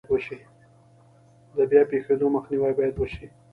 د 1.55 1.57
بیا 1.71 1.81
پیښیدو 1.91 2.27
مخنیوی 2.35 2.71
باید 2.77 2.95
وشي. 2.97 3.25